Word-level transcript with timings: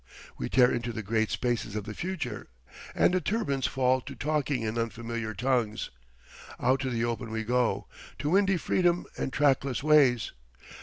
We 0.35 0.49
tear 0.49 0.71
into 0.71 0.91
the 0.91 1.03
great 1.03 1.29
spaces 1.29 1.75
of 1.75 1.83
the 1.83 1.93
future 1.93 2.47
and 2.95 3.13
the 3.13 3.21
turbines 3.21 3.67
fall 3.67 4.01
to 4.01 4.15
talking 4.15 4.63
in 4.63 4.79
unfamiliar 4.79 5.35
tongues. 5.35 5.91
Out 6.59 6.79
to 6.79 6.89
the 6.89 7.05
open 7.05 7.29
we 7.29 7.43
go, 7.43 7.85
to 8.17 8.31
windy 8.31 8.57
freedom 8.57 9.05
and 9.15 9.31
trackless 9.31 9.83
ways. 9.83 10.31